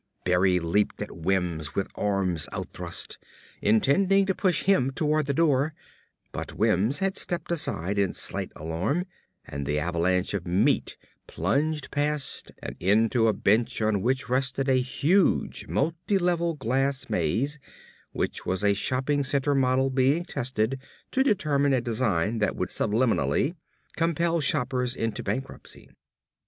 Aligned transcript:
Berry 0.23 0.59
leaped 0.59 0.99
at 0.99 1.15
Wims 1.15 1.75
with 1.75 1.87
arms 1.93 2.49
outthrust, 2.51 3.19
intending 3.61 4.25
to 4.25 4.33
push 4.33 4.63
him 4.63 4.89
toward 4.89 5.27
the 5.27 5.31
door, 5.35 5.75
but 6.31 6.55
Wims 6.55 6.97
had 6.97 7.15
stepped 7.15 7.51
aside 7.51 7.99
in 7.99 8.15
slight 8.15 8.51
alarm 8.55 9.05
and 9.45 9.63
the 9.67 9.77
avalanche 9.77 10.33
of 10.33 10.47
meat 10.47 10.97
plunged 11.27 11.91
past 11.91 12.51
and 12.63 12.75
into 12.79 13.27
a 13.27 13.33
bench 13.33 13.79
on 13.79 14.01
which 14.01 14.27
rested 14.27 14.67
a 14.67 14.81
huge, 14.81 15.67
multilevel 15.67 16.57
glass 16.57 17.07
maze 17.07 17.59
which 18.11 18.43
was 18.43 18.63
a 18.63 18.73
shopping 18.73 19.23
center 19.23 19.53
model 19.53 19.91
being 19.91 20.25
tested 20.25 20.81
to 21.11 21.21
determine 21.21 21.73
a 21.73 21.79
design 21.79 22.39
that 22.39 22.55
would 22.55 22.69
subliminally 22.69 23.53
compel 23.97 24.39
shoppers 24.41 24.95
into 24.95 25.21
bankruptcy. 25.21 25.91